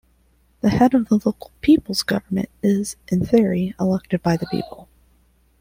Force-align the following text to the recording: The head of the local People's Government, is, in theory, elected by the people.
The 0.61 0.69
head 0.71 0.95
of 0.95 1.09
the 1.09 1.19
local 1.23 1.51
People's 1.61 2.01
Government, 2.01 2.49
is, 2.63 2.95
in 3.09 3.23
theory, 3.23 3.75
elected 3.79 4.23
by 4.23 4.35
the 4.35 4.47
people. 4.47 4.87